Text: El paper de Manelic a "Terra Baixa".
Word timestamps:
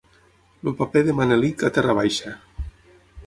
El 0.69 0.73
paper 0.79 1.03
de 1.09 1.15
Manelic 1.19 1.65
a 1.69 1.71
"Terra 1.77 1.97
Baixa". 1.99 2.35